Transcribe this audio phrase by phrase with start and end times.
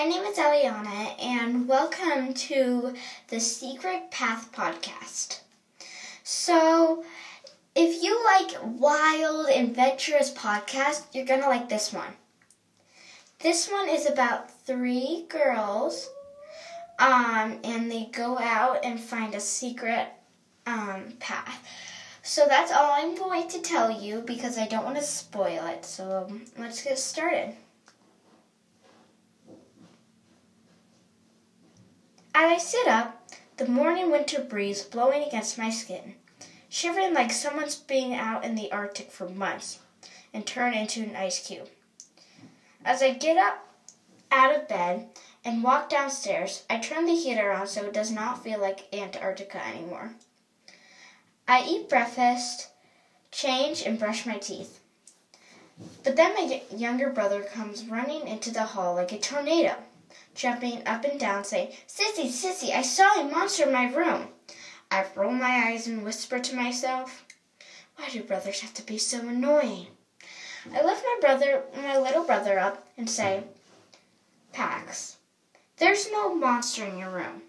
[0.00, 2.94] My name is Eliana, and welcome to
[3.28, 5.40] the Secret Path podcast.
[6.24, 7.04] So,
[7.74, 12.14] if you like wild, adventurous podcasts, you're gonna like this one.
[13.40, 16.08] This one is about three girls,
[16.98, 20.08] um, and they go out and find a secret
[20.66, 21.62] um, path.
[22.22, 25.84] So that's all I'm going to tell you because I don't want to spoil it.
[25.84, 27.54] So let's get started.
[32.32, 36.14] As I sit up, the morning winter breeze blowing against my skin,
[36.68, 39.80] shivering like someone's been out in the Arctic for months
[40.32, 41.68] and turn into an ice cube.
[42.84, 43.66] As I get up
[44.30, 45.08] out of bed
[45.44, 49.66] and walk downstairs, I turn the heater on so it does not feel like Antarctica
[49.66, 50.12] anymore.
[51.48, 52.68] I eat breakfast,
[53.32, 54.78] change, and brush my teeth.
[56.04, 59.74] But then my younger brother comes running into the hall like a tornado,
[60.34, 64.28] jumping up and down, saying, Sissy, Sissy, I saw a monster in my room.
[64.90, 67.24] I roll my eyes and whisper to myself,
[67.96, 69.86] Why do brothers have to be so annoying?
[70.72, 73.44] I lift my brother, my little brother up and say,
[74.52, 75.16] Pax,
[75.76, 77.42] there's no monster in your room.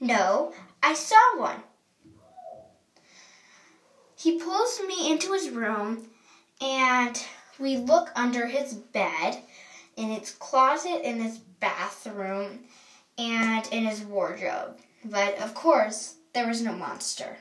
[0.00, 1.62] No, I saw one.
[4.16, 6.08] He pulls me into his room
[6.60, 7.22] and
[7.58, 9.42] we look under his bed,
[9.96, 12.60] in his closet, in his bathroom,
[13.18, 14.78] and in his wardrobe.
[15.04, 17.36] But of course, there was no monster.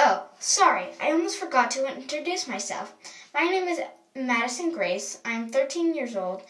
[0.00, 2.94] Oh, sorry, I almost forgot to introduce myself.
[3.34, 3.80] My name is
[4.14, 5.20] Madison Grace.
[5.24, 6.42] I'm 13 years old,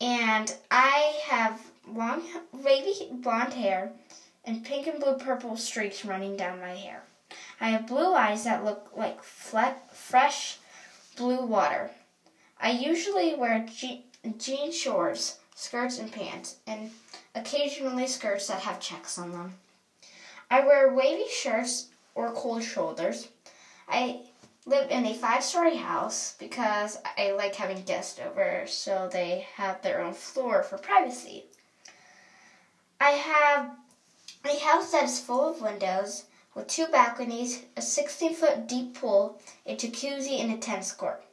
[0.00, 3.92] and I have long, wavy blonde hair
[4.44, 7.02] and pink and blue purple streaks running down my hair.
[7.62, 10.58] I have blue eyes that look like fresh
[11.16, 11.92] blue water.
[12.60, 14.04] I usually wear je-
[14.36, 16.90] jean shorts, skirts, and pants, and
[17.36, 19.54] occasionally skirts that have checks on them.
[20.50, 23.28] I wear wavy shirts or cold shoulders.
[23.88, 24.22] I
[24.66, 29.82] live in a five story house because I like having guests over so they have
[29.82, 31.44] their own floor for privacy.
[33.00, 33.70] I have
[34.44, 39.40] a house that is full of windows, with two balconies, a 60 foot deep pool,
[39.66, 41.24] a jacuzzi, and a tennis court.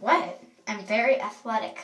[0.00, 0.42] What?
[0.66, 1.80] I'm very athletic.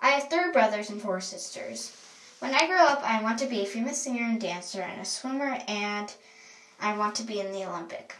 [0.00, 1.96] I have three brothers and four sisters.
[2.40, 5.04] When I grow up, I want to be a famous singer and dancer, and a
[5.04, 6.12] swimmer, and
[6.80, 8.16] I want to be in the Olympic.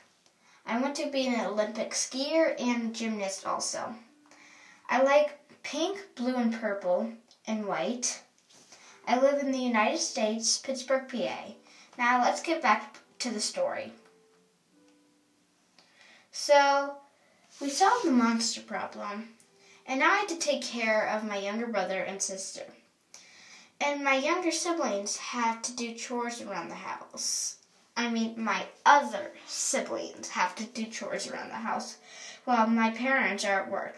[0.64, 3.96] I want to be an Olympic skier and gymnast also.
[4.88, 7.12] I like pink, blue, and purple,
[7.48, 8.22] and white.
[9.08, 11.54] I live in the United States, Pittsburgh, PA.
[11.98, 13.92] Now let's get back to the story.
[16.32, 16.96] So,
[17.60, 19.28] we solved the monster problem,
[19.86, 22.64] and now I had to take care of my younger brother and sister.
[23.80, 27.58] And my younger siblings have to do chores around the house.
[27.96, 31.98] I mean, my other siblings have to do chores around the house
[32.44, 33.94] while my parents are at work.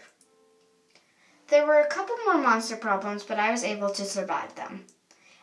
[1.47, 4.85] There were a couple more monster problems, but I was able to survive them.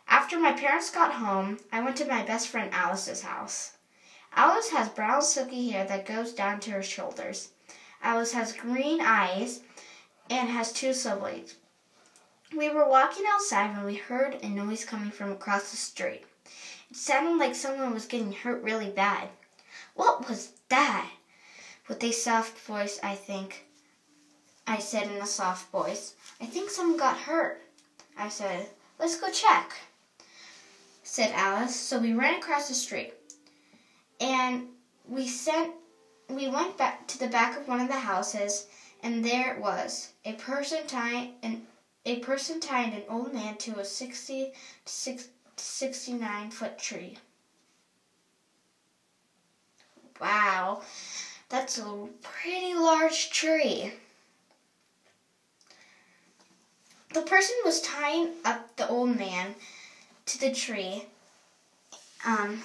[0.08, 3.72] After my parents got home, I went to my best friend Alice's house.
[4.34, 7.50] Alice has brown silky hair that goes down to her shoulders.
[8.02, 9.60] Alice has green eyes
[10.30, 11.56] and has two siblings.
[12.56, 16.24] We were walking outside when we heard a noise coming from across the street.
[16.90, 19.28] It sounded like someone was getting hurt really bad.
[19.94, 21.10] What was that?
[21.88, 23.66] With a soft voice, I think.
[24.66, 26.14] I said in a soft voice.
[26.40, 27.62] I think someone got hurt.
[28.16, 29.72] I said, let's go check
[31.12, 31.76] said Alice.
[31.76, 33.12] So we ran across the street.
[34.18, 34.68] And
[35.06, 35.74] we sent
[36.30, 38.66] we went back to the back of one of the houses
[39.02, 40.14] and there it was.
[40.24, 41.66] A person tying an
[42.06, 44.54] a person tying an old man to a 60
[44.86, 47.18] 69 foot tree.
[50.18, 50.80] Wow.
[51.50, 53.92] That's a pretty large tree.
[57.12, 59.56] The person was tying up the old man
[60.32, 61.06] to the tree,
[62.26, 62.62] um,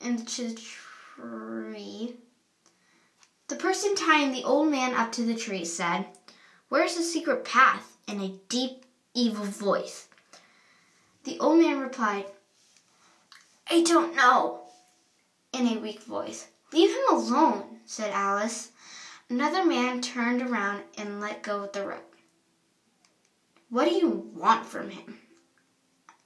[0.00, 2.14] and to the tree.
[3.48, 6.06] The person tying the old man up to the tree said,
[6.68, 7.90] Where's the secret path?
[8.10, 8.84] in a deep,
[9.14, 10.08] evil voice.
[11.24, 12.26] The old man replied,
[13.70, 14.62] I don't know,
[15.52, 16.48] in a weak voice.
[16.72, 18.72] Leave him alone, said Alice.
[19.28, 22.16] Another man turned around and let go of the rope.
[23.68, 25.18] What do you want from him?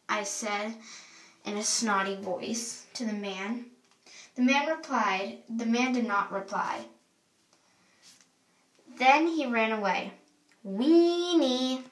[0.08, 0.74] I said
[1.44, 3.66] in a snotty voice to the man.
[4.34, 6.86] The man replied, the man did not reply.
[8.98, 10.12] Then he ran away.
[10.66, 11.82] Weenie,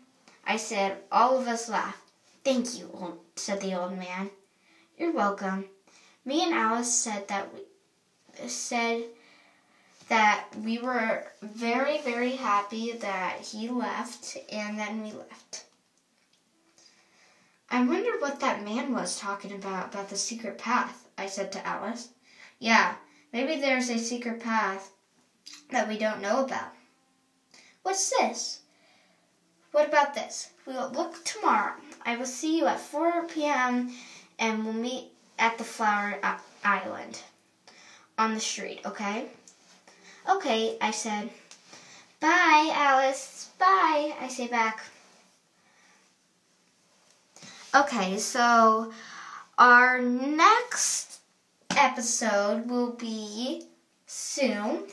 [0.47, 0.99] I said.
[1.11, 1.99] All of us laughed.
[2.44, 4.31] Thank you, old, said the old man.
[4.97, 5.67] You're welcome.
[6.25, 9.05] Me and Alice said that we said
[10.09, 15.64] that we were very, very happy that he left, and then we left.
[17.73, 21.67] I wonder what that man was talking about, about the secret path, I said to
[21.67, 22.11] Alice.
[22.59, 22.97] Yeah,
[23.33, 24.91] maybe there's a secret path
[25.71, 26.75] that we don't know about.
[27.83, 28.61] What's this?
[29.71, 30.51] What about this?
[30.67, 31.73] We'll look tomorrow.
[32.05, 33.91] I will see you at 4 p.m.
[34.39, 36.21] and we'll meet at the flower
[36.63, 37.23] island
[38.19, 39.29] on the street, okay?
[40.31, 41.31] Okay, I said.
[42.21, 43.49] Bye, Alice.
[43.59, 44.83] Bye, I say back.
[47.75, 48.93] Okay, so
[49.57, 51.21] our next
[51.75, 53.65] episode will be
[54.07, 54.85] soon.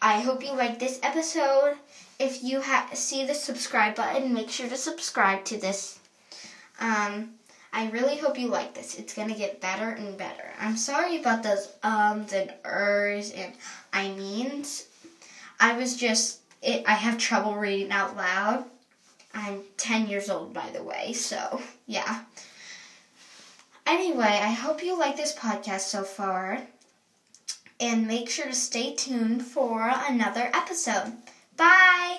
[0.00, 1.76] I hope you like this episode.
[2.18, 5.98] If you ha- see the subscribe button, make sure to subscribe to this.
[6.80, 7.34] Um,
[7.74, 8.98] I really hope you like this.
[8.98, 10.50] It's gonna get better and better.
[10.58, 13.52] I'm sorry about those ums and ers and
[13.92, 14.86] I means.
[15.60, 16.84] I was just it.
[16.86, 18.64] I have trouble reading out loud.
[19.34, 21.12] I'm 10 years old, by the way.
[21.12, 22.20] So yeah.
[23.86, 26.62] Anyway, I hope you like this podcast so far.
[27.80, 31.12] And make sure to stay tuned for another episode.
[31.56, 32.18] Bye!